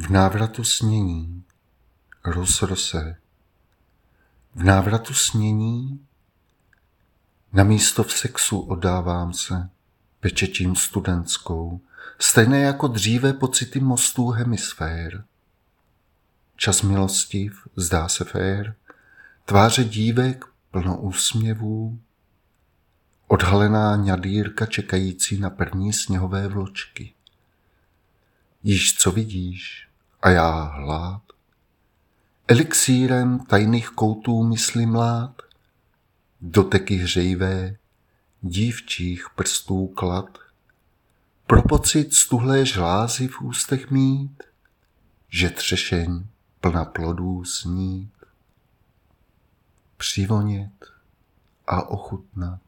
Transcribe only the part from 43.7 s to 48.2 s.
mít, že třešeň plna plodů snít,